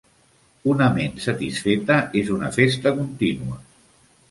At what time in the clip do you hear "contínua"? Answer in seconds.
2.99-3.63